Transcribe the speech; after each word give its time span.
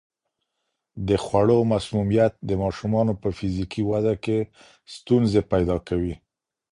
د 1.07 1.09
خوړو 1.23 1.57
مسمومیت 1.73 2.33
د 2.49 2.51
ماشومانو 2.63 3.13
په 3.21 3.29
فزیکي 3.37 3.81
وده 3.91 4.13
کې 4.23 4.37
ستونزې 4.95 5.41
پیدا 5.51 5.77
کوي. 5.87 6.15